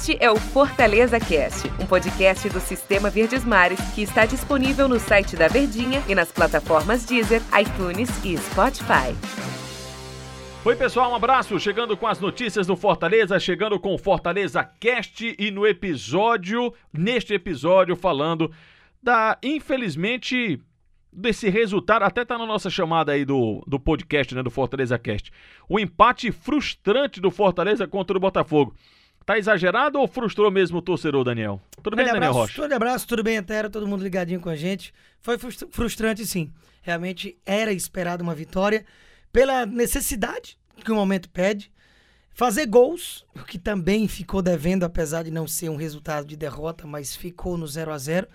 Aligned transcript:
Este 0.00 0.16
é 0.18 0.30
o 0.30 0.36
Fortaleza 0.36 1.20
Cast, 1.20 1.68
um 1.78 1.84
podcast 1.84 2.48
do 2.48 2.58
Sistema 2.58 3.10
Verdes 3.10 3.44
Mares 3.44 3.78
que 3.94 4.00
está 4.00 4.24
disponível 4.24 4.88
no 4.88 4.98
site 4.98 5.36
da 5.36 5.46
Verdinha 5.46 6.02
e 6.08 6.14
nas 6.14 6.32
plataformas 6.32 7.04
Deezer, 7.04 7.42
iTunes 7.60 8.08
e 8.24 8.34
Spotify. 8.38 9.14
Oi, 10.64 10.74
pessoal, 10.74 11.12
um 11.12 11.14
abraço. 11.14 11.60
Chegando 11.60 11.98
com 11.98 12.06
as 12.06 12.18
notícias 12.18 12.66
do 12.66 12.76
Fortaleza, 12.76 13.38
chegando 13.38 13.78
com 13.78 13.94
o 13.94 13.98
Fortaleza 13.98 14.64
Cast 14.64 15.36
e 15.38 15.50
no 15.50 15.66
episódio, 15.66 16.72
neste 16.90 17.34
episódio, 17.34 17.94
falando 17.94 18.50
da, 19.02 19.36
infelizmente, 19.42 20.58
desse 21.12 21.50
resultado, 21.50 22.04
até 22.04 22.24
tá 22.24 22.38
na 22.38 22.46
nossa 22.46 22.70
chamada 22.70 23.12
aí 23.12 23.26
do, 23.26 23.62
do 23.66 23.78
podcast, 23.78 24.34
né, 24.34 24.42
do 24.42 24.50
Fortaleza 24.50 24.98
Cast. 24.98 25.30
O 25.68 25.78
empate 25.78 26.32
frustrante 26.32 27.20
do 27.20 27.30
Fortaleza 27.30 27.86
contra 27.86 28.16
o 28.16 28.20
Botafogo. 28.20 28.74
Tá 29.24 29.38
exagerado 29.38 29.98
ou 29.98 30.08
frustrou 30.08 30.50
mesmo 30.50 30.78
o 30.78 30.82
torcedor, 30.82 31.22
Daniel? 31.24 31.60
Tudo 31.82 31.96
bem, 31.96 32.04
Daniel 32.06 32.16
abraço, 32.22 32.38
Rocha? 32.38 32.56
Grande 32.58 32.74
abraço, 32.74 33.06
tudo 33.06 33.22
bem, 33.22 33.36
Antero? 33.36 33.70
Todo 33.70 33.86
mundo 33.86 34.02
ligadinho 34.02 34.40
com 34.40 34.48
a 34.48 34.56
gente. 34.56 34.92
Foi 35.20 35.38
frus- 35.38 35.64
frustrante, 35.70 36.26
sim. 36.26 36.50
Realmente 36.82 37.38
era 37.46 37.72
esperado 37.72 38.22
uma 38.24 38.34
vitória 38.34 38.84
pela 39.32 39.66
necessidade 39.66 40.58
que 40.84 40.90
o 40.90 40.94
momento 40.94 41.28
pede. 41.28 41.70
Fazer 42.32 42.66
gols, 42.66 43.24
o 43.34 43.44
que 43.44 43.58
também 43.58 44.08
ficou 44.08 44.40
devendo, 44.40 44.84
apesar 44.84 45.22
de 45.24 45.30
não 45.30 45.46
ser 45.46 45.68
um 45.68 45.76
resultado 45.76 46.26
de 46.26 46.36
derrota, 46.36 46.86
mas 46.86 47.14
ficou 47.14 47.56
no 47.58 47.66
0 47.66 47.92
a 47.92 47.98
0 47.98 48.26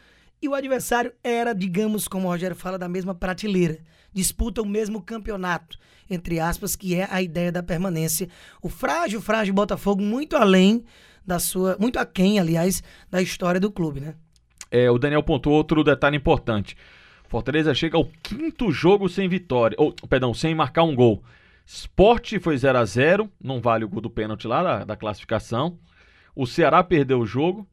E 0.42 0.48
o 0.48 0.54
adversário 0.54 1.12
era, 1.24 1.54
digamos, 1.54 2.08
como 2.08 2.28
o 2.28 2.32
Rogério 2.32 2.56
fala, 2.56 2.78
da 2.78 2.88
mesma 2.88 3.16
prateleira. 3.16 3.80
Disputa 4.16 4.62
o 4.62 4.66
mesmo 4.66 5.02
campeonato, 5.02 5.78
entre 6.10 6.40
aspas, 6.40 6.74
que 6.74 6.96
é 6.96 7.06
a 7.12 7.22
ideia 7.22 7.52
da 7.52 7.62
permanência. 7.62 8.30
O 8.62 8.70
frágil, 8.70 9.22
frágil 9.22 9.54
Botafogo, 9.54 10.02
muito 10.02 10.38
além 10.38 10.86
da 11.28 11.38
sua. 11.38 11.76
Muito 11.78 12.00
aquém, 12.00 12.40
aliás, 12.40 12.82
da 13.12 13.22
história 13.22 13.60
do 13.60 13.70
clube, 13.70 14.00
né? 14.00 14.16
É, 14.72 14.90
o 14.90 14.98
Daniel 14.98 15.22
pontuou 15.22 15.58
outro 15.58 15.84
detalhe 15.84 16.16
importante. 16.16 16.78
Fortaleza 17.28 17.74
chega 17.74 17.98
ao 17.98 18.06
quinto 18.24 18.72
jogo 18.72 19.10
sem 19.10 19.28
vitória, 19.28 19.76
ou, 19.78 19.94
perdão, 20.08 20.34
sem 20.34 20.56
marcar 20.56 20.84
um 20.84 20.96
gol. 20.96 21.22
Sport 21.66 22.40
foi 22.40 22.58
0 22.58 22.78
a 22.78 22.86
0 22.86 23.30
não 23.42 23.60
vale 23.60 23.84
o 23.84 23.90
gol 23.90 24.00
do 24.00 24.10
pênalti 24.10 24.48
lá 24.48 24.64
da, 24.64 24.86
da 24.86 24.96
classificação. 24.96 25.78
O 26.34 26.48
Ceará 26.48 26.82
perdeu 26.84 27.20
o 27.20 27.26
jogo. 27.26 27.68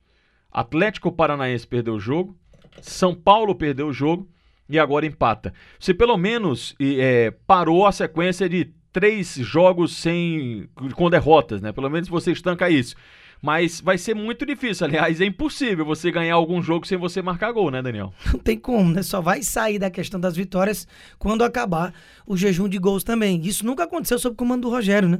Atlético 0.50 1.12
Paranaense 1.12 1.66
perdeu 1.66 1.94
o 1.94 2.00
jogo. 2.00 2.36
São 2.80 3.14
Paulo 3.14 3.54
perdeu 3.54 3.88
o 3.88 3.92
jogo. 3.92 4.28
E 4.72 4.78
agora 4.78 5.04
empata. 5.04 5.52
Você 5.78 5.92
pelo 5.92 6.16
menos 6.16 6.74
é, 6.80 7.30
parou 7.46 7.86
a 7.86 7.92
sequência 7.92 8.48
de 8.48 8.72
três 8.90 9.34
jogos 9.34 9.96
sem 9.96 10.66
com 10.94 11.10
derrotas, 11.10 11.60
né? 11.60 11.72
Pelo 11.72 11.90
menos 11.90 12.08
você 12.08 12.32
estanca 12.32 12.70
isso. 12.70 12.96
Mas 13.42 13.80
vai 13.80 13.98
ser 13.98 14.14
muito 14.14 14.46
difícil. 14.46 14.86
Aliás, 14.86 15.20
é 15.20 15.24
impossível 15.24 15.84
você 15.84 16.12
ganhar 16.12 16.36
algum 16.36 16.62
jogo 16.62 16.86
sem 16.86 16.96
você 16.96 17.20
marcar 17.20 17.50
gol, 17.50 17.72
né, 17.72 17.82
Daniel? 17.82 18.14
Não 18.32 18.38
tem 18.38 18.56
como, 18.56 18.92
né? 18.92 19.02
Só 19.02 19.20
vai 19.20 19.42
sair 19.42 19.78
da 19.78 19.90
questão 19.90 20.20
das 20.20 20.36
vitórias 20.36 20.86
quando 21.18 21.42
acabar 21.42 21.92
o 22.24 22.36
jejum 22.36 22.68
de 22.68 22.78
gols 22.78 23.02
também. 23.02 23.40
Isso 23.44 23.66
nunca 23.66 23.82
aconteceu 23.82 24.18
sob 24.18 24.34
o 24.34 24.36
comando 24.36 24.62
do 24.62 24.70
Rogério, 24.70 25.08
né? 25.08 25.18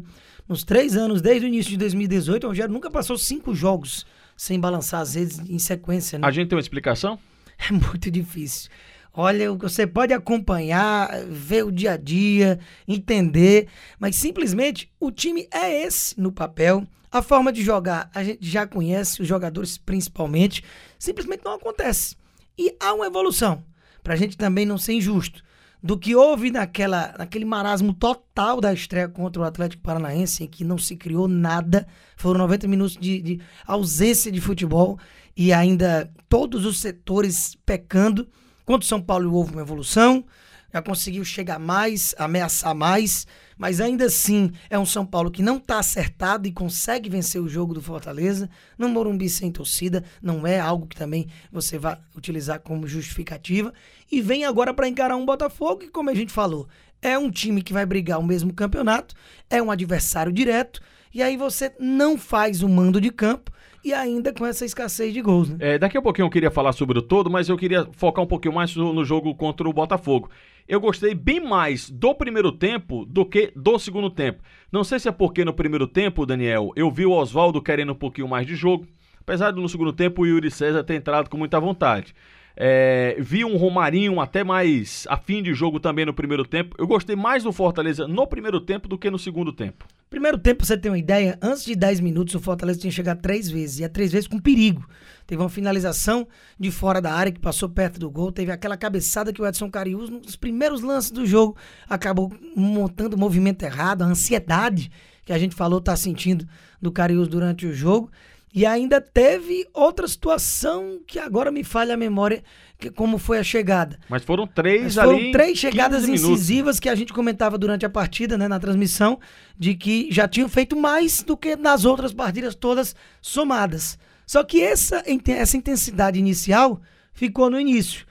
Nos 0.49 0.63
três 0.63 0.97
anos, 0.97 1.21
desde 1.21 1.47
o 1.47 1.49
início 1.49 1.73
de 1.73 1.77
2018, 1.77 2.45
o 2.45 2.49
Rogério 2.49 2.73
nunca 2.73 2.91
passou 2.91 3.19
cinco 3.19 3.55
jogos 3.55 4.07
sem 4.37 4.59
balançar 4.59 5.01
as 5.01 5.15
redes 5.15 5.39
em 5.51 5.59
sequência, 5.59 6.19
né? 6.19 6.27
A 6.27 6.31
gente 6.31 6.49
tem 6.49 6.57
uma 6.57 6.63
explicação? 6.63 7.19
É 7.69 7.71
muito 7.71 8.11
difícil. 8.11 8.69
Olha, 9.15 9.53
você 9.53 9.87
pode 9.87 10.15
acompanhar, 10.15 11.25
ver 11.27 11.65
o 11.65 11.71
dia 11.71 11.93
a 11.93 11.97
dia, 11.99 12.59
entender, 12.89 13.69
mas 13.99 14.17
simplesmente 14.17 14.91
o 14.99 15.11
time 15.11 15.47
é 15.53 15.83
esse 15.85 16.19
no 16.19 16.33
papel. 16.33 16.87
A 17.11 17.21
forma 17.21 17.53
de 17.53 17.63
jogar, 17.63 18.11
a 18.15 18.25
gente 18.25 18.49
já 18.49 18.67
conhece, 18.67 19.21
os 19.21 19.29
jogadores 19.29 19.77
principalmente, 19.77 20.65
simplesmente 20.99 21.45
não 21.45 21.53
acontece. 21.53 22.17
E 22.57 22.75
há 22.81 22.95
uma 22.95 23.07
evolução, 23.07 23.63
para 24.03 24.15
a 24.15 24.17
gente 24.17 24.35
também 24.35 24.65
não 24.65 24.79
ser 24.79 24.95
injusto. 24.95 25.43
Do 25.83 25.99
que 25.99 26.15
houve 26.15 26.51
naquela, 26.51 27.15
naquele 27.19 27.45
marasmo 27.45 27.93
total 27.93 28.63
da 28.63 28.73
estreia 28.73 29.09
contra 29.09 29.43
o 29.43 29.45
Atlético 29.45 29.83
Paranaense, 29.83 30.45
em 30.45 30.47
que 30.47 30.65
não 30.65 30.79
se 30.79 30.97
criou 30.97 31.29
nada, 31.29 31.87
foram 32.17 32.39
90 32.39 32.67
minutos 32.69 32.97
de, 32.97 33.21
de 33.21 33.41
ausência 33.67 34.33
de 34.33 34.41
futebol 34.41 34.99
e 35.37 35.53
ainda 35.53 36.11
todos 36.29 36.65
os 36.65 36.81
setores 36.81 37.57
pecando. 37.67 38.27
Contra 38.65 38.85
o 38.85 38.89
São 38.89 39.01
Paulo 39.01 39.33
houve 39.35 39.53
uma 39.53 39.63
evolução, 39.63 40.25
já 40.73 40.81
conseguiu 40.81 41.25
chegar 41.25 41.59
mais, 41.59 42.15
ameaçar 42.17 42.75
mais, 42.75 43.27
mas 43.59 43.81
ainda 43.81 44.07
assim 44.07 44.51
é 44.71 44.79
um 44.79 44.87
São 44.87 45.05
Paulo 45.05 45.31
que 45.31 45.43
não 45.43 45.59
está 45.59 45.79
acertado 45.79 46.49
e 46.49 46.53
consegue 46.53 47.11
vencer 47.11 47.41
o 47.41 47.49
jogo 47.49 47.75
do 47.75 47.83
Fortaleza. 47.83 48.49
No 48.79 48.89
Morumbi 48.89 49.29
sem 49.29 49.53
torcida, 49.53 50.03
não 50.23 50.47
é 50.47 50.59
algo 50.59 50.87
que 50.87 50.97
também 50.97 51.29
você 51.51 51.79
vai 51.79 51.99
utilizar 52.17 52.61
como 52.61 52.89
justificativa. 52.89 53.73
E 54.11 54.23
vem 54.23 54.45
agora 54.45 54.73
para 54.73 54.89
encarar 54.89 55.17
um 55.17 55.27
Botafogo 55.27 55.81
que, 55.81 55.89
como 55.89 56.09
a 56.09 56.15
gente 56.15 56.33
falou, 56.33 56.67
é 57.03 57.19
um 57.19 57.31
time 57.31 57.63
que 57.63 57.73
vai 57.73 57.85
brigar 57.85 58.19
o 58.19 58.25
mesmo 58.25 58.53
campeonato, 58.55 59.15
é 59.51 59.61
um 59.61 59.71
adversário 59.71 60.33
direto, 60.33 60.81
e 61.15 61.23
aí 61.23 61.37
você 61.37 61.73
não 61.79 62.17
faz 62.17 62.63
o 62.63 62.69
mando 62.69 63.01
de 63.01 63.11
campo 63.11 63.51
e 63.85 63.93
ainda 63.93 64.33
com 64.33 64.47
essa 64.47 64.65
escassez 64.65 65.13
de 65.13 65.21
gols, 65.21 65.51
né? 65.51 65.57
É, 65.59 65.79
daqui 65.79 65.99
a 65.99 66.03
pouquinho 66.03 66.27
eu 66.27 66.31
queria 66.31 66.51
falar 66.51 66.73
sobre 66.73 66.99
o 66.99 67.03
todo, 67.03 67.31
mas 67.31 67.49
eu 67.49 67.57
queria 67.57 67.87
focar 67.93 68.25
um 68.25 68.29
pouquinho 68.29 68.55
mais 68.55 68.75
no, 68.77 68.93
no 68.93 69.05
jogo 69.05 69.35
contra 69.35 69.69
o 69.69 69.73
Botafogo. 69.73 70.31
Eu 70.69 70.81
gostei 70.81 71.15
bem 71.15 71.41
mais 71.41 71.91
do 71.91 72.15
primeiro 72.15 72.53
tempo 72.53 73.05
do 73.05 73.27
que 73.27 73.53
do 73.57 73.79
segundo 73.79 74.09
tempo. 74.09 74.43
Não 74.71 74.85
sei 74.85 75.01
se 75.01 75.09
é 75.09 75.13
porque 75.13 75.45
no 75.45 75.53
primeiro 75.53 75.87
tempo, 75.89 76.25
Daniel, 76.25 76.71
eu 76.77 76.91
vi 76.91 77.05
o 77.05 77.11
Oswaldo 77.11 77.61
querendo 77.61 77.93
um 77.93 77.97
pouquinho 77.97 78.29
mais 78.29 78.47
de 78.47 78.55
jogo, 78.55 78.87
apesar 79.21 79.51
de 79.51 79.61
no 79.61 79.69
segundo 79.69 79.93
tempo 79.93 80.23
o 80.23 80.27
Yuri 80.27 80.51
César 80.51 80.85
ter 80.85 80.95
entrado 80.95 81.29
com 81.29 81.37
muita 81.37 81.59
vontade. 81.59 82.15
É, 82.57 83.17
vi 83.19 83.45
um 83.45 83.57
Romarinho 83.57 84.21
até 84.21 84.45
mais 84.45 85.07
afim 85.09 85.43
de 85.43 85.55
jogo 85.55 85.81
também 85.81 86.05
no 86.05 86.15
primeiro 86.15 86.45
tempo. 86.45 86.77
Eu 86.79 86.87
gostei 86.87 87.17
mais 87.17 87.43
do 87.43 87.53
Fortaleza 87.53 88.07
no 88.07 88.27
primeiro 88.27 88.61
tempo 88.61 88.89
do 88.89 88.99
que 88.99 89.11
no 89.11 89.19
segundo 89.19 89.53
tempo. 89.53 89.87
Primeiro 90.13 90.37
tempo, 90.37 90.63
você 90.63 90.77
ter 90.77 90.91
uma 90.91 90.99
ideia, 90.99 91.39
antes 91.41 91.65
de 91.65 91.75
10 91.75 92.01
minutos 92.01 92.35
o 92.35 92.41
Fortaleza 92.41 92.81
tinha 92.81 92.91
chegado 92.91 93.23
três 93.23 93.49
vezes, 93.49 93.79
e 93.79 93.85
é 93.85 93.89
três 93.89 94.13
vezes 94.13 94.29
com 94.29 94.39
perigo. 94.39 94.87
Teve 95.27 95.41
uma 95.41 95.49
finalização 95.49 96.29
de 96.61 96.71
fora 96.71 97.01
da 97.01 97.15
área 97.15 97.33
que 97.33 97.41
passou 97.41 97.67
perto 97.67 97.99
do 97.99 98.11
gol, 98.11 98.31
teve 98.31 98.53
aquela 98.53 98.77
cabeçada 98.77 99.33
que 99.33 99.41
o 99.41 99.47
Edson 99.47 99.71
Carius, 99.71 100.11
nos 100.11 100.37
primeiros 100.37 100.83
lances 100.83 101.11
do 101.11 101.25
jogo, 101.25 101.57
acabou 101.89 102.31
montando 102.55 103.17
o 103.17 103.19
movimento 103.19 103.63
errado, 103.63 104.03
a 104.03 104.05
ansiedade 104.05 104.91
que 105.25 105.33
a 105.33 105.39
gente 105.39 105.55
falou 105.55 105.81
tá 105.81 105.97
sentindo 105.97 106.47
do 106.81 106.93
Carius 106.93 107.27
durante 107.27 107.67
o 107.67 107.73
jogo. 107.73 108.11
E 108.55 108.67
ainda 108.67 109.01
teve 109.01 109.67
outra 109.73 110.07
situação 110.07 111.01
que 111.07 111.19
agora 111.19 111.51
me 111.51 111.65
falha 111.65 111.95
a 111.95 111.97
memória, 111.97 112.43
que, 112.79 112.91
como 112.91 113.17
foi 113.17 113.39
a 113.39 113.43
chegada. 113.43 113.99
Mas 114.11 114.23
foram 114.25 114.47
três 114.47 114.83
Mas 114.83 114.95
foram 114.95 115.17
ali. 115.17 115.33
três 115.33 115.59
chegadas 115.59 116.01
15 116.01 116.13
minutos. 116.13 116.31
incisivas 116.31 116.79
que 116.79 116.89
a 116.89 116.95
gente 116.95 117.13
comentava 117.13 117.57
durante 117.57 117.87
a 117.87 117.91
partida, 117.91 118.37
né, 118.37 118.49
na 118.49 118.61
transmissão, 118.61 119.19
de 119.59 119.75
que 119.75 120.09
já 120.11 120.29
tinham 120.29 120.49
feito 120.49 120.77
mais 120.77 121.23
do 121.23 121.37
que 121.37 121.57
nas 121.57 121.85
outras 121.87 122.13
partidas 122.13 122.55
todas 122.55 122.95
somadas. 123.23 123.99
Só 124.27 124.45
que 124.45 124.61
essa, 124.61 125.03
essa 125.29 125.57
intensidade 125.57 126.19
inicial 126.19 126.81
ficou 127.13 127.49
no 127.51 127.59
início. 127.59 128.05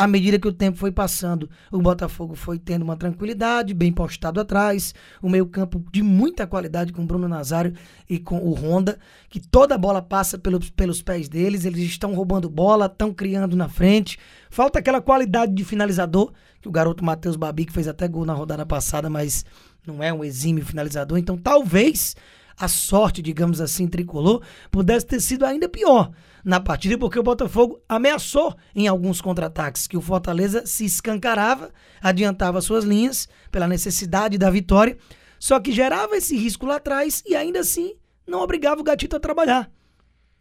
À 0.00 0.06
medida 0.06 0.38
que 0.38 0.48
o 0.48 0.52
tempo 0.52 0.78
foi 0.78 0.90
passando, 0.90 1.50
o 1.70 1.78
Botafogo 1.78 2.34
foi 2.34 2.58
tendo 2.58 2.82
uma 2.82 2.96
tranquilidade, 2.96 3.74
bem 3.74 3.92
postado 3.92 4.40
atrás, 4.40 4.94
o 5.20 5.28
meio-campo 5.28 5.84
de 5.92 6.02
muita 6.02 6.46
qualidade 6.46 6.90
com 6.90 7.02
o 7.02 7.06
Bruno 7.06 7.28
Nazário 7.28 7.74
e 8.08 8.18
com 8.18 8.38
o 8.38 8.54
Honda, 8.54 8.98
que 9.28 9.38
toda 9.38 9.74
a 9.74 9.78
bola 9.78 10.00
passa 10.00 10.38
pelos, 10.38 10.70
pelos 10.70 11.02
pés 11.02 11.28
deles, 11.28 11.66
eles 11.66 11.80
estão 11.80 12.14
roubando 12.14 12.48
bola, 12.48 12.86
estão 12.86 13.12
criando 13.12 13.54
na 13.54 13.68
frente. 13.68 14.18
Falta 14.48 14.78
aquela 14.78 15.02
qualidade 15.02 15.52
de 15.52 15.64
finalizador, 15.66 16.32
que 16.62 16.68
o 16.68 16.72
garoto 16.72 17.04
Matheus 17.04 17.36
Babi, 17.36 17.66
que 17.66 17.72
fez 17.72 17.86
até 17.86 18.08
gol 18.08 18.24
na 18.24 18.32
rodada 18.32 18.64
passada, 18.64 19.10
mas 19.10 19.44
não 19.86 20.02
é 20.02 20.10
um 20.10 20.24
exímio 20.24 20.64
finalizador, 20.64 21.18
então 21.18 21.36
talvez 21.36 22.16
a 22.60 22.68
sorte, 22.68 23.22
digamos 23.22 23.60
assim, 23.60 23.88
tricolor, 23.88 24.42
pudesse 24.70 25.06
ter 25.06 25.20
sido 25.20 25.46
ainda 25.46 25.68
pior 25.68 26.10
na 26.44 26.60
partida, 26.60 26.98
porque 26.98 27.18
o 27.18 27.22
Botafogo 27.22 27.80
ameaçou 27.88 28.54
em 28.74 28.86
alguns 28.86 29.20
contra-ataques, 29.20 29.86
que 29.86 29.96
o 29.96 30.00
Fortaleza 30.00 30.66
se 30.66 30.84
escancarava, 30.84 31.70
adiantava 32.02 32.60
suas 32.60 32.84
linhas 32.84 33.28
pela 33.50 33.66
necessidade 33.66 34.36
da 34.36 34.50
vitória, 34.50 34.96
só 35.38 35.58
que 35.58 35.72
gerava 35.72 36.16
esse 36.16 36.36
risco 36.36 36.66
lá 36.66 36.76
atrás 36.76 37.22
e 37.26 37.34
ainda 37.34 37.60
assim 37.60 37.94
não 38.26 38.42
obrigava 38.42 38.80
o 38.80 38.84
Gatito 38.84 39.16
a 39.16 39.20
trabalhar. 39.20 39.70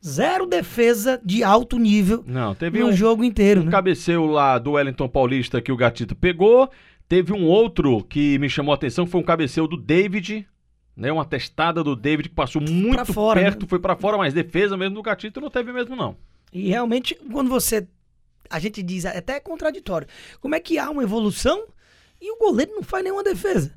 Zero 0.06 0.46
defesa 0.46 1.20
de 1.26 1.44
alto 1.44 1.78
nível 1.78 2.24
Não, 2.26 2.56
teve 2.56 2.80
no 2.80 2.88
um, 2.88 2.94
jogo 2.94 3.24
inteiro, 3.24 3.62
um 3.62 3.66
né? 3.66 3.72
cabeceio 3.72 4.26
lá 4.26 4.58
do 4.58 4.72
Wellington 4.72 5.10
Paulista 5.10 5.62
que 5.62 5.72
o 5.72 5.78
Gatito 5.78 6.16
pegou. 6.16 6.70
Teve 7.08 7.34
um 7.34 7.46
outro 7.46 8.04
que 8.04 8.38
me 8.40 8.48
chamou 8.48 8.72
a 8.72 8.76
atenção, 8.76 9.04
que 9.04 9.12
foi 9.12 9.20
um 9.20 9.26
cabeceio 9.26 9.68
do 9.68 9.76
David, 9.76 10.48
né? 11.00 11.12
Uma 11.12 11.24
testada 11.24 11.82
do 11.82 11.96
David 11.96 12.28
que 12.28 12.36
passou 12.36 12.62
muito 12.62 13.14
fora, 13.14 13.40
perto, 13.40 13.62
né? 13.62 13.68
foi 13.70 13.80
pra 13.80 13.96
fora, 13.96 14.18
mas 14.18 14.34
defesa 14.34 14.76
mesmo 14.76 14.96
do 14.96 15.02
Gatito 15.02 15.40
não 15.40 15.50
teve 15.50 15.72
mesmo 15.72 15.96
não. 15.96 16.18
E 16.52 16.68
realmente, 16.68 17.16
quando 17.32 17.50
você. 17.50 17.88
A 18.50 18.60
gente 18.60 18.84
diz, 18.84 19.06
até 19.06 19.36
é 19.36 19.40
contraditório. 19.40 20.08
Como 20.42 20.56
é 20.56 20.60
que 20.60 20.78
há 20.78 20.90
uma 20.90 21.04
evolução 21.04 21.66
e 22.20 22.32
o 22.32 22.38
goleiro 22.38 22.74
não 22.76 22.84
faz 22.84 23.04
nenhuma 23.04 23.24
defesa? 23.24 23.74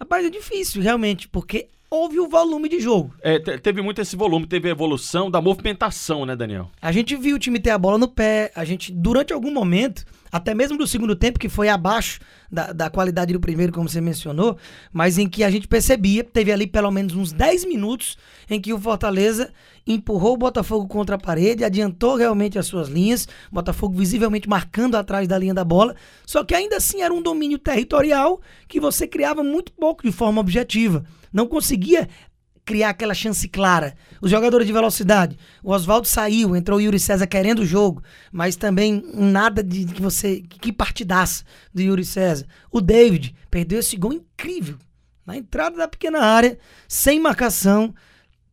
Rapaz, 0.00 0.26
é 0.26 0.30
difícil, 0.30 0.82
realmente, 0.82 1.28
porque 1.28 1.68
houve 1.94 2.18
o 2.18 2.28
volume 2.28 2.68
de 2.68 2.80
jogo. 2.80 3.14
É, 3.22 3.38
teve 3.38 3.80
muito 3.80 4.00
esse 4.00 4.16
volume, 4.16 4.46
teve 4.46 4.68
a 4.68 4.72
evolução 4.72 5.30
da 5.30 5.40
movimentação, 5.40 6.26
né, 6.26 6.34
Daniel? 6.34 6.70
A 6.82 6.90
gente 6.90 7.14
viu 7.14 7.36
o 7.36 7.38
time 7.38 7.60
ter 7.60 7.70
a 7.70 7.78
bola 7.78 7.96
no 7.96 8.08
pé, 8.08 8.50
a 8.56 8.64
gente, 8.64 8.92
durante 8.92 9.32
algum 9.32 9.52
momento, 9.52 10.04
até 10.32 10.52
mesmo 10.52 10.76
do 10.76 10.86
segundo 10.88 11.14
tempo, 11.14 11.38
que 11.38 11.48
foi 11.48 11.68
abaixo 11.68 12.18
da, 12.50 12.72
da 12.72 12.90
qualidade 12.90 13.32
do 13.32 13.38
primeiro, 13.38 13.72
como 13.72 13.88
você 13.88 14.00
mencionou, 14.00 14.56
mas 14.92 15.18
em 15.18 15.28
que 15.28 15.44
a 15.44 15.50
gente 15.50 15.68
percebia, 15.68 16.24
teve 16.24 16.50
ali 16.50 16.66
pelo 16.66 16.90
menos 16.90 17.14
uns 17.14 17.32
10 17.32 17.64
minutos 17.66 18.18
em 18.50 18.60
que 18.60 18.72
o 18.72 18.80
Fortaleza 18.80 19.52
empurrou 19.86 20.34
o 20.34 20.38
Botafogo 20.38 20.88
contra 20.88 21.14
a 21.14 21.18
parede, 21.18 21.64
adiantou 21.64 22.16
realmente 22.16 22.58
as 22.58 22.66
suas 22.66 22.88
linhas, 22.88 23.28
Botafogo 23.52 23.96
visivelmente 23.96 24.48
marcando 24.48 24.96
atrás 24.96 25.28
da 25.28 25.38
linha 25.38 25.54
da 25.54 25.64
bola, 25.64 25.94
só 26.26 26.42
que 26.42 26.54
ainda 26.54 26.78
assim 26.78 27.02
era 27.02 27.14
um 27.14 27.22
domínio 27.22 27.58
territorial 27.58 28.40
que 28.66 28.80
você 28.80 29.06
criava 29.06 29.44
muito 29.44 29.72
pouco 29.72 30.02
de 30.02 30.10
forma 30.10 30.40
objetiva. 30.40 31.04
Não 31.34 31.48
conseguia 31.48 32.08
criar 32.64 32.90
aquela 32.90 33.12
chance 33.12 33.48
clara. 33.48 33.96
Os 34.22 34.30
jogadores 34.30 34.66
de 34.66 34.72
velocidade. 34.72 35.36
O 35.64 35.72
Oswaldo 35.72 36.06
saiu, 36.06 36.54
entrou 36.54 36.78
o 36.78 36.80
Yuri 36.80 37.00
César 37.00 37.26
querendo 37.26 37.58
o 37.58 37.66
jogo, 37.66 38.02
mas 38.30 38.54
também 38.54 39.04
nada 39.12 39.62
de 39.62 39.84
que 39.84 40.00
você. 40.00 40.42
Que 40.42 40.72
partidaça 40.72 41.42
do 41.74 41.82
Yuri 41.82 42.04
César. 42.04 42.46
O 42.70 42.80
David 42.80 43.34
perdeu 43.50 43.80
esse 43.80 43.96
gol 43.96 44.12
incrível. 44.12 44.78
Na 45.26 45.36
entrada 45.36 45.76
da 45.76 45.88
pequena 45.88 46.20
área, 46.20 46.56
sem 46.86 47.18
marcação, 47.18 47.92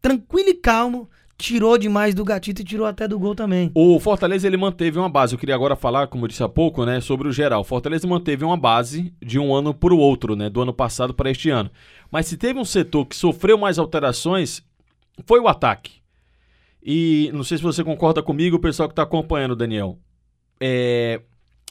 tranquilo 0.02 0.50
e 0.50 0.56
calmo 0.56 1.08
tirou 1.42 1.76
demais 1.78 2.14
do 2.14 2.24
gatito 2.24 2.62
e 2.62 2.66
tirou 2.66 2.86
até 2.86 3.08
do 3.08 3.18
gol 3.18 3.34
também. 3.34 3.72
O 3.74 4.00
Fortaleza 4.00 4.46
ele 4.46 4.58
manteve 4.58 5.00
uma 5.00 5.10
base. 5.10 5.34
Eu 5.34 5.40
queria 5.40 5.56
agora 5.56 5.76
falar, 5.76 6.08
como 6.08 6.24
eu 6.24 6.28
disse 6.28 6.44
há 6.44 6.48
pouco, 6.48 6.86
né, 6.86 7.02
sobre 7.02 7.28
o 7.28 7.32
geral. 7.32 7.62
O 7.62 7.66
Fortaleza 7.66 8.08
manteve 8.08 8.46
uma 8.46 8.56
base 8.56 9.12
de 9.20 9.40
um 9.40 9.54
ano 9.54 9.74
para 9.74 9.94
o 9.94 9.98
outro, 9.98 10.36
né, 10.36 10.50
do 10.50 10.62
ano 10.62 10.72
passado 10.72 11.14
para 11.14 11.32
este 11.32 11.50
ano. 11.50 11.72
Mas 12.12 12.28
se 12.28 12.38
teve 12.38 12.60
um 12.60 12.66
setor 12.66 13.06
que 13.06 13.16
sofreu 13.16 13.58
mais 13.58 13.80
alterações, 13.80 14.62
foi 15.26 15.40
o 15.40 15.48
ataque. 15.48 16.02
E 16.84 17.32
não 17.34 17.44
sei 17.44 17.58
se 17.58 17.64
você 17.64 17.84
concorda 17.84 18.22
comigo, 18.22 18.58
o 18.58 18.60
pessoal 18.60 18.88
que 18.88 18.94
está 18.94 19.04
acompanhando, 19.04 19.56
Daniel. 19.56 19.98
É, 20.60 21.22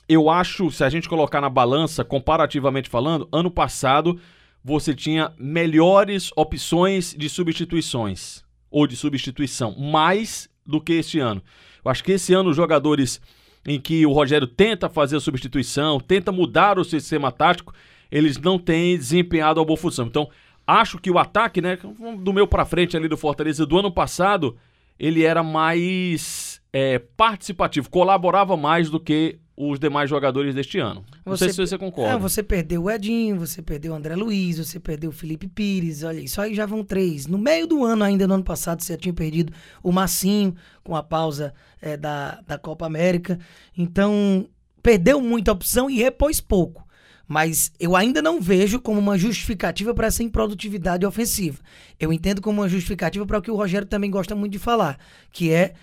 eu 0.08 0.28
acho, 0.28 0.70
se 0.72 0.82
a 0.82 0.90
gente 0.90 1.08
colocar 1.08 1.40
na 1.40 1.48
balança, 1.48 2.04
comparativamente 2.04 2.88
falando, 2.88 3.28
ano 3.32 3.50
passado 3.50 4.18
você 4.62 4.94
tinha 4.94 5.32
melhores 5.38 6.30
opções 6.36 7.14
de 7.16 7.30
substituições 7.30 8.44
ou 8.70 8.86
de 8.86 8.96
substituição, 8.96 9.74
mais 9.76 10.48
do 10.64 10.80
que 10.80 10.92
este 10.92 11.18
ano. 11.18 11.42
Eu 11.84 11.90
acho 11.90 12.04
que 12.04 12.12
esse 12.12 12.32
ano 12.32 12.50
os 12.50 12.56
jogadores 12.56 13.20
em 13.66 13.80
que 13.80 14.06
o 14.06 14.12
Rogério 14.12 14.46
tenta 14.46 14.88
fazer 14.88 15.16
a 15.16 15.20
substituição, 15.20 16.00
tenta 16.00 16.32
mudar 16.32 16.78
o 16.78 16.84
sistema 16.84 17.30
tático, 17.30 17.74
eles 18.10 18.38
não 18.38 18.58
têm 18.58 18.96
desempenhado 18.96 19.60
a 19.60 19.64
boa 19.64 19.76
função. 19.76 20.06
Então, 20.06 20.28
acho 20.66 20.98
que 20.98 21.10
o 21.10 21.18
ataque, 21.18 21.60
né, 21.60 21.78
do 22.18 22.32
meu 22.32 22.46
para 22.46 22.64
frente 22.64 22.96
ali 22.96 23.08
do 23.08 23.16
Fortaleza 23.16 23.66
do 23.66 23.78
ano 23.78 23.92
passado, 23.92 24.56
ele 24.98 25.24
era 25.24 25.42
mais 25.42 26.60
é, 26.72 26.98
participativo, 26.98 27.90
colaborava 27.90 28.56
mais 28.56 28.90
do 28.90 29.00
que 29.00 29.38
os 29.68 29.78
demais 29.78 30.08
jogadores 30.08 30.54
deste 30.54 30.78
ano. 30.78 31.04
Não 31.24 31.36
você, 31.36 31.44
sei 31.44 31.52
se 31.52 31.66
você 31.66 31.78
concorda. 31.78 32.14
É, 32.14 32.18
você 32.18 32.42
perdeu 32.42 32.84
o 32.84 32.90
Edinho, 32.90 33.38
você 33.38 33.60
perdeu 33.60 33.92
o 33.92 33.94
André 33.94 34.16
Luiz, 34.16 34.58
você 34.58 34.80
perdeu 34.80 35.10
o 35.10 35.12
Felipe 35.12 35.46
Pires, 35.46 36.02
olha, 36.02 36.20
isso 36.20 36.40
aí 36.40 36.54
já 36.54 36.64
vão 36.64 36.82
três. 36.82 37.26
No 37.26 37.36
meio 37.36 37.66
do 37.66 37.84
ano, 37.84 38.02
ainda 38.02 38.26
no 38.26 38.34
ano 38.34 38.44
passado, 38.44 38.82
você 38.82 38.96
tinha 38.96 39.12
perdido 39.12 39.52
o 39.82 39.92
Massinho, 39.92 40.54
com 40.82 40.96
a 40.96 41.02
pausa 41.02 41.52
é, 41.82 41.96
da, 41.96 42.40
da 42.46 42.56
Copa 42.56 42.86
América. 42.86 43.38
Então, 43.76 44.48
perdeu 44.82 45.20
muita 45.20 45.52
opção 45.52 45.90
e 45.90 45.96
repôs 45.96 46.40
pouco. 46.40 46.88
Mas 47.28 47.70
eu 47.78 47.94
ainda 47.94 48.20
não 48.20 48.40
vejo 48.40 48.80
como 48.80 48.98
uma 48.98 49.16
justificativa 49.16 49.94
para 49.94 50.08
essa 50.08 50.22
improdutividade 50.22 51.06
ofensiva. 51.06 51.60
Eu 51.98 52.12
entendo 52.12 52.40
como 52.40 52.60
uma 52.60 52.68
justificativa 52.68 53.24
para 53.24 53.38
o 53.38 53.42
que 53.42 53.50
o 53.50 53.56
Rogério 53.56 53.86
também 53.86 54.10
gosta 54.10 54.34
muito 54.34 54.52
de 54.52 54.58
falar, 54.58 54.98
que 55.30 55.52
é 55.52 55.74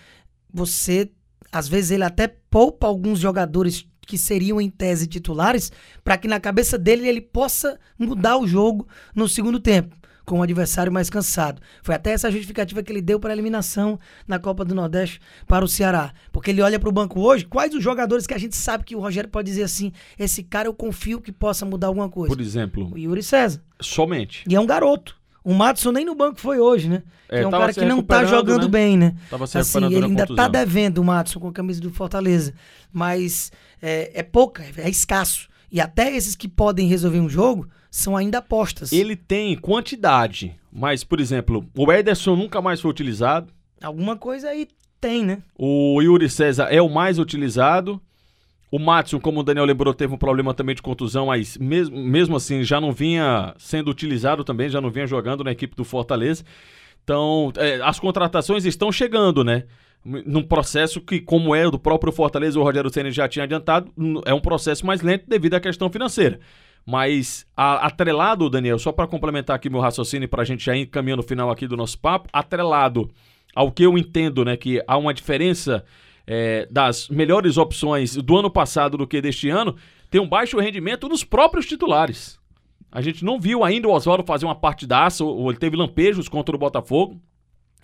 você 0.52 1.10
às 1.52 1.68
vezes 1.68 1.90
ele 1.90 2.04
até 2.04 2.28
poupa 2.50 2.86
alguns 2.86 3.18
jogadores 3.18 3.86
que 4.06 4.16
seriam 4.16 4.60
em 4.60 4.70
tese 4.70 5.06
titulares 5.06 5.70
para 6.02 6.16
que 6.16 6.26
na 6.26 6.40
cabeça 6.40 6.78
dele 6.78 7.06
ele 7.06 7.20
possa 7.20 7.78
mudar 7.98 8.38
o 8.38 8.46
jogo 8.46 8.88
no 9.14 9.28
segundo 9.28 9.60
tempo 9.60 9.98
com 10.28 10.40
o 10.40 10.42
adversário 10.42 10.92
mais 10.92 11.08
cansado. 11.08 11.60
Foi 11.82 11.94
até 11.94 12.10
essa 12.10 12.30
justificativa 12.30 12.82
que 12.82 12.92
ele 12.92 13.00
deu 13.00 13.18
para 13.18 13.30
a 13.30 13.32
eliminação 13.32 13.98
na 14.26 14.38
Copa 14.38 14.62
do 14.62 14.74
Nordeste 14.74 15.20
para 15.46 15.64
o 15.64 15.68
Ceará. 15.68 16.12
Porque 16.30 16.50
ele 16.50 16.60
olha 16.60 16.78
para 16.78 16.88
o 16.88 16.92
banco 16.92 17.20
hoje, 17.20 17.46
quais 17.46 17.74
os 17.74 17.82
jogadores 17.82 18.26
que 18.26 18.34
a 18.34 18.38
gente 18.38 18.54
sabe 18.54 18.84
que 18.84 18.94
o 18.94 19.00
Rogério 19.00 19.30
pode 19.30 19.48
dizer 19.48 19.62
assim: 19.62 19.90
esse 20.18 20.42
cara 20.42 20.68
eu 20.68 20.74
confio 20.74 21.20
que 21.20 21.32
possa 21.32 21.64
mudar 21.64 21.86
alguma 21.86 22.10
coisa? 22.10 22.34
Por 22.34 22.42
exemplo, 22.42 22.92
o 22.92 22.98
Yuri 22.98 23.22
César. 23.22 23.62
Somente. 23.80 24.44
E 24.46 24.54
é 24.54 24.60
um 24.60 24.66
garoto. 24.66 25.17
O 25.44 25.54
Matson 25.54 25.92
nem 25.92 26.04
no 26.04 26.14
banco 26.14 26.40
foi 26.40 26.58
hoje, 26.58 26.88
né? 26.88 27.02
É, 27.28 27.38
que 27.38 27.44
é 27.44 27.48
um 27.48 27.50
cara 27.50 27.72
que 27.72 27.84
não 27.84 28.02
tá 28.02 28.24
jogando 28.24 28.64
né? 28.64 28.68
bem, 28.68 28.96
né? 28.96 29.14
Tava 29.30 29.46
se 29.46 29.58
assim, 29.58 29.84
ele 29.84 30.04
ainda 30.04 30.26
tá 30.26 30.48
devendo 30.48 30.98
o 30.98 31.04
Matson 31.04 31.40
com 31.40 31.48
a 31.48 31.52
camisa 31.52 31.80
do 31.80 31.90
Fortaleza. 31.90 32.54
Mas 32.92 33.52
é, 33.80 34.10
é 34.14 34.22
pouca, 34.22 34.64
é 34.76 34.88
escasso. 34.88 35.48
E 35.70 35.80
até 35.80 36.14
esses 36.14 36.34
que 36.34 36.48
podem 36.48 36.88
resolver 36.88 37.20
um 37.20 37.28
jogo 37.28 37.68
são 37.90 38.16
ainda 38.16 38.38
apostas. 38.38 38.92
Ele 38.92 39.16
tem 39.16 39.56
quantidade, 39.56 40.56
mas, 40.72 41.04
por 41.04 41.20
exemplo, 41.20 41.66
o 41.76 41.92
Ederson 41.92 42.36
nunca 42.36 42.60
mais 42.60 42.80
foi 42.80 42.90
utilizado. 42.90 43.52
Alguma 43.82 44.16
coisa 44.16 44.48
aí 44.48 44.68
tem, 45.00 45.24
né? 45.24 45.38
O 45.56 46.00
Yuri 46.02 46.28
César 46.28 46.68
é 46.70 46.82
o 46.82 46.88
mais 46.88 47.18
utilizado. 47.18 48.00
O 48.70 48.78
Matson, 48.78 49.18
como 49.18 49.40
o 49.40 49.42
Daniel 49.42 49.64
lembrou, 49.64 49.94
teve 49.94 50.12
um 50.12 50.18
problema 50.18 50.52
também 50.52 50.74
de 50.74 50.82
contusão, 50.82 51.26
mas 51.26 51.56
mesmo, 51.56 51.96
mesmo 51.96 52.36
assim 52.36 52.62
já 52.62 52.80
não 52.80 52.92
vinha 52.92 53.54
sendo 53.56 53.90
utilizado 53.90 54.44
também, 54.44 54.68
já 54.68 54.80
não 54.80 54.90
vinha 54.90 55.06
jogando 55.06 55.42
na 55.42 55.52
equipe 55.52 55.74
do 55.74 55.84
Fortaleza. 55.84 56.44
Então, 57.02 57.50
é, 57.56 57.80
as 57.82 57.98
contratações 57.98 58.66
estão 58.66 58.92
chegando, 58.92 59.42
né? 59.42 59.64
Num 60.04 60.42
processo 60.42 61.00
que, 61.00 61.20
como 61.20 61.54
é 61.54 61.68
do 61.70 61.78
próprio 61.78 62.12
Fortaleza, 62.12 62.60
o 62.60 62.62
Rogério 62.62 62.90
Senna 62.92 63.10
já 63.10 63.26
tinha 63.26 63.44
adiantado, 63.44 63.90
é 64.26 64.34
um 64.34 64.40
processo 64.40 64.86
mais 64.86 65.00
lento 65.00 65.24
devido 65.26 65.54
à 65.54 65.60
questão 65.60 65.90
financeira. 65.90 66.38
Mas 66.84 67.46
a, 67.56 67.86
atrelado, 67.86 68.48
Daniel, 68.48 68.78
só 68.78 68.92
para 68.92 69.06
complementar 69.06 69.56
aqui 69.56 69.70
meu 69.70 69.80
raciocínio 69.80 70.28
para 70.28 70.42
a 70.42 70.44
gente 70.44 70.64
já 70.64 70.76
ir 70.76 70.86
caminhando 70.86 71.22
no 71.22 71.28
final 71.28 71.50
aqui 71.50 71.66
do 71.66 71.76
nosso 71.76 71.98
papo, 71.98 72.28
atrelado 72.32 73.10
ao 73.54 73.72
que 73.72 73.82
eu 73.82 73.98
entendo, 73.98 74.44
né, 74.44 74.56
que 74.56 74.82
há 74.86 74.96
uma 74.96 75.12
diferença 75.12 75.84
é, 76.30 76.68
das 76.70 77.08
melhores 77.08 77.56
opções 77.56 78.14
do 78.14 78.36
ano 78.36 78.50
passado 78.50 78.98
do 78.98 79.06
que 79.06 79.18
deste 79.22 79.48
ano, 79.48 79.74
tem 80.10 80.20
um 80.20 80.28
baixo 80.28 80.58
rendimento 80.60 81.08
nos 81.08 81.24
próprios 81.24 81.64
titulares. 81.64 82.38
A 82.92 83.00
gente 83.00 83.24
não 83.24 83.40
viu 83.40 83.64
ainda 83.64 83.88
o 83.88 83.92
Oswaldo 83.92 84.24
fazer 84.24 84.44
uma 84.44 84.54
partidaça, 84.54 85.24
ou 85.24 85.50
ele 85.50 85.58
teve 85.58 85.74
lampejos 85.74 86.28
contra 86.28 86.54
o 86.54 86.58
Botafogo. 86.58 87.18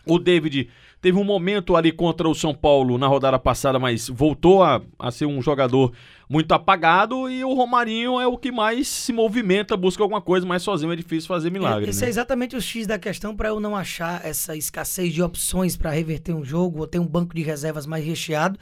O 0.06 0.18
David 0.18 0.68
teve 1.00 1.18
um 1.18 1.24
momento 1.24 1.74
ali 1.74 1.90
contra 1.90 2.28
o 2.28 2.34
São 2.34 2.54
Paulo 2.54 2.98
na 2.98 3.06
rodada 3.06 3.38
passada, 3.38 3.78
mas 3.78 4.08
voltou 4.10 4.62
a, 4.62 4.82
a 4.98 5.10
ser 5.10 5.24
um 5.24 5.40
jogador 5.40 5.92
muito 6.28 6.52
apagado. 6.52 7.28
E 7.28 7.44
o 7.44 7.54
Romarinho 7.54 8.20
é 8.20 8.26
o 8.26 8.36
que 8.36 8.50
mais 8.50 8.88
se 8.88 9.12
movimenta, 9.12 9.76
busca 9.76 10.02
alguma 10.02 10.20
coisa, 10.20 10.46
mas 10.46 10.62
sozinho 10.62 10.92
é 10.92 10.96
difícil 10.96 11.28
fazer 11.28 11.50
milagre. 11.50 11.90
Esse 11.90 12.02
né? 12.02 12.06
é 12.06 12.10
exatamente 12.10 12.56
o 12.56 12.60
X 12.60 12.86
da 12.86 12.98
questão 12.98 13.36
para 13.36 13.48
eu 13.48 13.60
não 13.60 13.76
achar 13.76 14.24
essa 14.24 14.56
escassez 14.56 15.12
de 15.12 15.22
opções 15.22 15.76
para 15.76 15.90
reverter 15.90 16.32
um 16.32 16.44
jogo 16.44 16.80
ou 16.80 16.86
ter 16.86 16.98
um 16.98 17.06
banco 17.06 17.34
de 17.34 17.42
reservas 17.42 17.86
mais 17.86 18.04
recheado 18.04 18.58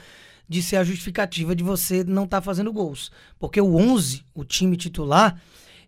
de 0.48 0.62
ser 0.62 0.76
a 0.76 0.84
justificativa 0.84 1.54
de 1.54 1.64
você 1.64 2.04
não 2.04 2.24
estar 2.24 2.38
tá 2.38 2.42
fazendo 2.42 2.72
gols. 2.72 3.10
Porque 3.38 3.60
o 3.60 3.74
11, 3.74 4.24
o 4.34 4.44
time 4.44 4.76
titular, 4.76 5.40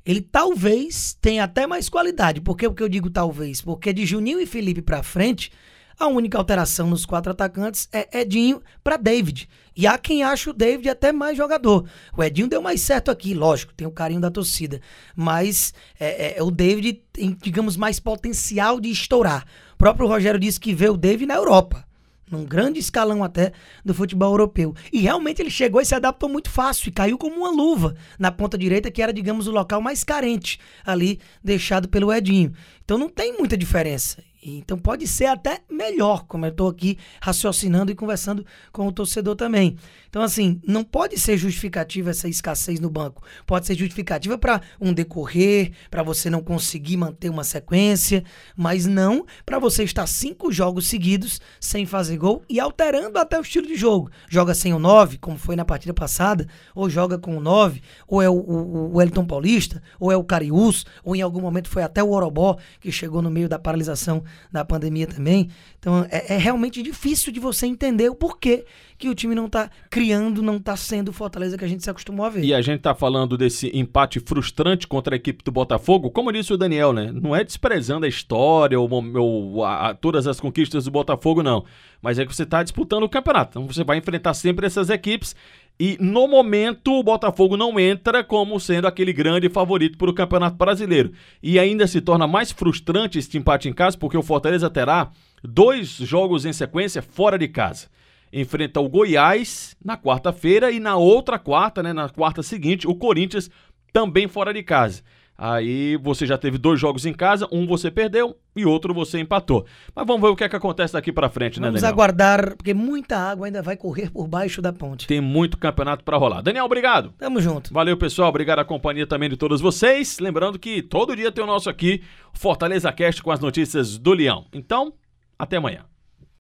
ele 0.06 0.20
talvez 0.20 1.16
tenha 1.20 1.44
até 1.44 1.66
mais 1.66 1.88
qualidade. 1.88 2.40
Por 2.40 2.56
que 2.56 2.66
eu 2.66 2.88
digo 2.88 3.10
talvez? 3.10 3.60
Porque 3.60 3.92
de 3.92 4.06
Juninho 4.06 4.40
e 4.40 4.46
Felipe 4.46 4.80
para 4.80 5.02
frente, 5.02 5.52
a 5.98 6.06
única 6.06 6.38
alteração 6.38 6.88
nos 6.88 7.06
quatro 7.06 7.30
atacantes 7.30 7.88
é 7.92 8.20
Edinho 8.20 8.60
para 8.82 8.96
David. 8.96 9.48
E 9.76 9.86
há 9.86 9.98
quem 9.98 10.22
acha 10.22 10.50
o 10.50 10.52
David 10.52 10.88
até 10.88 11.12
mais 11.12 11.36
jogador. 11.36 11.84
O 12.16 12.22
Edinho 12.22 12.48
deu 12.48 12.62
mais 12.62 12.80
certo 12.80 13.10
aqui, 13.10 13.34
lógico, 13.34 13.74
tem 13.74 13.86
o 13.86 13.92
carinho 13.92 14.20
da 14.20 14.30
torcida. 14.30 14.80
Mas 15.16 15.74
é, 15.98 16.38
é, 16.38 16.42
o 16.42 16.50
David 16.50 17.02
tem, 17.12 17.36
digamos, 17.42 17.76
mais 17.76 17.98
potencial 17.98 18.80
de 18.80 18.90
estourar. 18.90 19.44
O 19.74 19.76
próprio 19.76 20.06
Rogério 20.06 20.38
disse 20.38 20.60
que 20.60 20.74
vê 20.74 20.88
o 20.88 20.96
David 20.96 21.26
na 21.26 21.34
Europa 21.34 21.84
num 22.30 22.44
grande 22.44 22.78
escalão 22.78 23.22
até 23.22 23.52
do 23.84 23.94
futebol 23.94 24.32
europeu. 24.32 24.74
E 24.92 25.00
realmente 25.00 25.40
ele 25.40 25.50
chegou 25.50 25.80
e 25.80 25.84
se 25.84 25.94
adaptou 25.94 26.28
muito 26.28 26.50
fácil 26.50 26.88
e 26.88 26.92
caiu 26.92 27.18
como 27.18 27.36
uma 27.36 27.50
luva 27.50 27.94
na 28.18 28.32
ponta 28.32 28.58
direita, 28.58 28.90
que 28.90 29.02
era, 29.02 29.12
digamos, 29.12 29.46
o 29.46 29.52
local 29.52 29.80
mais 29.80 30.02
carente 30.02 30.58
ali 30.84 31.20
deixado 31.42 31.88
pelo 31.88 32.12
Edinho. 32.12 32.52
Então 32.84 32.98
não 32.98 33.08
tem 33.08 33.36
muita 33.36 33.56
diferença. 33.56 34.22
Então 34.44 34.76
pode 34.76 35.06
ser 35.06 35.26
até 35.26 35.60
melhor, 35.70 36.26
como 36.26 36.44
eu 36.44 36.50
estou 36.50 36.68
aqui 36.68 36.98
raciocinando 37.20 37.90
e 37.90 37.94
conversando 37.94 38.44
com 38.70 38.86
o 38.86 38.92
torcedor 38.92 39.34
também. 39.34 39.76
Então, 40.08 40.22
assim, 40.22 40.60
não 40.66 40.84
pode 40.84 41.18
ser 41.18 41.36
justificativa 41.36 42.10
essa 42.10 42.28
escassez 42.28 42.78
no 42.78 42.90
banco. 42.90 43.22
Pode 43.46 43.66
ser 43.66 43.74
justificativa 43.74 44.38
para 44.38 44.60
um 44.80 44.92
decorrer, 44.92 45.72
para 45.90 46.02
você 46.02 46.28
não 46.28 46.42
conseguir 46.42 46.96
manter 46.96 47.30
uma 47.30 47.42
sequência, 47.42 48.22
mas 48.54 48.86
não 48.86 49.26
para 49.44 49.58
você 49.58 49.82
estar 49.82 50.06
cinco 50.06 50.52
jogos 50.52 50.86
seguidos 50.86 51.40
sem 51.58 51.86
fazer 51.86 52.16
gol 52.18 52.44
e 52.48 52.60
alterando 52.60 53.18
até 53.18 53.38
o 53.38 53.42
estilo 53.42 53.66
de 53.66 53.76
jogo. 53.76 54.10
Joga 54.28 54.54
sem 54.54 54.72
o 54.74 54.78
9, 54.78 55.18
como 55.18 55.38
foi 55.38 55.56
na 55.56 55.64
partida 55.64 55.94
passada, 55.94 56.46
ou 56.74 56.88
joga 56.90 57.18
com 57.18 57.36
o 57.36 57.40
9, 57.40 57.82
ou 58.06 58.22
é 58.22 58.28
o, 58.28 58.34
o, 58.34 58.92
o 58.92 58.96
Wellington 58.96 59.24
Paulista, 59.24 59.82
ou 59.98 60.12
é 60.12 60.16
o 60.16 60.22
Cariús, 60.22 60.84
ou 61.02 61.16
em 61.16 61.22
algum 61.22 61.40
momento 61.40 61.68
foi 61.68 61.82
até 61.82 62.02
o 62.02 62.10
Orobó, 62.10 62.56
que 62.78 62.92
chegou 62.92 63.22
no 63.22 63.30
meio 63.30 63.48
da 63.48 63.58
paralisação 63.58 64.22
da 64.52 64.64
pandemia 64.64 65.06
também. 65.06 65.48
Então 65.78 66.06
é, 66.10 66.34
é 66.34 66.36
realmente 66.38 66.82
difícil 66.82 67.32
de 67.32 67.40
você 67.40 67.66
entender 67.66 68.08
o 68.08 68.14
porquê 68.14 68.64
que 68.96 69.08
o 69.08 69.14
time 69.14 69.34
não 69.34 69.46
está 69.46 69.70
criando, 69.90 70.40
não 70.40 70.56
está 70.56 70.76
sendo 70.76 71.08
o 71.08 71.12
Fortaleza 71.12 71.58
que 71.58 71.64
a 71.64 71.68
gente 71.68 71.82
se 71.82 71.90
acostumou 71.90 72.24
a 72.24 72.30
ver. 72.30 72.44
E 72.44 72.54
a 72.54 72.62
gente 72.62 72.78
está 72.78 72.94
falando 72.94 73.36
desse 73.36 73.70
empate 73.76 74.20
frustrante 74.20 74.86
contra 74.86 75.14
a 75.14 75.16
equipe 75.16 75.42
do 75.42 75.50
Botafogo, 75.50 76.10
como 76.10 76.32
disse 76.32 76.52
o 76.52 76.56
Daniel, 76.56 76.92
né? 76.92 77.10
Não 77.12 77.34
é 77.34 77.44
desprezando 77.44 78.06
a 78.06 78.08
história 78.08 78.78
ou, 78.78 78.88
ou 78.90 79.64
a, 79.64 79.90
a, 79.90 79.94
todas 79.94 80.26
as 80.26 80.40
conquistas 80.40 80.84
do 80.84 80.90
Botafogo, 80.90 81.42
não. 81.42 81.64
Mas 82.00 82.18
é 82.18 82.26
que 82.26 82.34
você 82.34 82.44
está 82.44 82.62
disputando 82.62 83.02
o 83.02 83.08
campeonato. 83.08 83.50
Então 83.58 83.66
você 83.66 83.82
vai 83.82 83.98
enfrentar 83.98 84.34
sempre 84.34 84.66
essas 84.66 84.90
equipes. 84.90 85.34
E 85.78 85.96
no 86.00 86.28
momento 86.28 86.92
o 86.92 87.02
Botafogo 87.02 87.56
não 87.56 87.80
entra 87.80 88.22
como 88.22 88.60
sendo 88.60 88.86
aquele 88.86 89.12
grande 89.12 89.48
favorito 89.48 89.98
para 89.98 90.10
o 90.10 90.14
Campeonato 90.14 90.56
Brasileiro. 90.56 91.12
E 91.42 91.58
ainda 91.58 91.86
se 91.86 92.00
torna 92.00 92.26
mais 92.26 92.52
frustrante 92.52 93.18
este 93.18 93.36
empate 93.36 93.68
em 93.68 93.72
casa, 93.72 93.98
porque 93.98 94.16
o 94.16 94.22
Fortaleza 94.22 94.70
terá 94.70 95.10
dois 95.42 95.88
jogos 95.88 96.44
em 96.44 96.52
sequência 96.52 97.02
fora 97.02 97.38
de 97.38 97.48
casa 97.48 97.88
enfrenta 98.34 98.80
o 98.80 98.88
Goiás 98.88 99.76
na 99.82 99.96
quarta-feira 99.96 100.70
e 100.72 100.80
na 100.80 100.96
outra 100.96 101.38
quarta, 101.38 101.82
né, 101.82 101.92
na 101.92 102.08
quarta 102.08 102.42
seguinte, 102.42 102.86
o 102.86 102.94
Corinthians 102.94 103.48
também 103.92 104.26
fora 104.26 104.52
de 104.52 104.62
casa. 104.62 105.02
Aí 105.36 105.96
você 105.96 106.26
já 106.26 106.38
teve 106.38 106.58
dois 106.58 106.78
jogos 106.78 107.04
em 107.04 107.12
casa, 107.12 107.48
um 107.50 107.66
você 107.66 107.90
perdeu 107.90 108.36
e 108.54 108.64
outro 108.64 108.94
você 108.94 109.18
empatou. 109.18 109.66
Mas 109.94 110.06
vamos 110.06 110.22
ver 110.22 110.28
o 110.28 110.36
que 110.36 110.44
é 110.44 110.48
que 110.48 110.54
acontece 110.54 110.92
daqui 110.92 111.12
para 111.12 111.28
frente, 111.28 111.58
vamos 111.58 111.72
né, 111.72 111.80
Daniel? 111.80 111.80
Vamos 111.80 111.92
aguardar, 111.92 112.56
porque 112.56 112.72
muita 112.72 113.18
água 113.18 113.46
ainda 113.46 113.60
vai 113.60 113.76
correr 113.76 114.10
por 114.10 114.28
baixo 114.28 114.62
da 114.62 114.72
ponte. 114.72 115.08
Tem 115.08 115.20
muito 115.20 115.58
campeonato 115.58 116.04
para 116.04 116.16
rolar. 116.16 116.40
Daniel, 116.40 116.64
obrigado. 116.64 117.12
Tamo 117.18 117.40
junto. 117.40 117.74
Valeu, 117.74 117.96
pessoal. 117.96 118.28
Obrigado 118.28 118.60
à 118.60 118.64
companhia 118.64 119.06
também 119.06 119.28
de 119.28 119.36
todos 119.36 119.60
vocês. 119.60 120.18
Lembrando 120.20 120.58
que 120.58 120.82
todo 120.82 121.16
dia 121.16 121.32
tem 121.32 121.42
o 121.42 121.46
nosso 121.46 121.68
aqui, 121.68 122.02
Fortaleza 122.32 122.92
Cast 122.92 123.22
com 123.22 123.32
as 123.32 123.40
notícias 123.40 123.98
do 123.98 124.12
Leão. 124.12 124.46
Então, 124.52 124.92
até 125.36 125.56
amanhã. 125.56 125.84